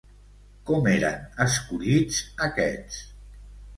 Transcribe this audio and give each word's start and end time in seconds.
Com 0.69 0.87
eren 0.93 1.29
escollits 1.47 2.19
aquests? 2.49 2.99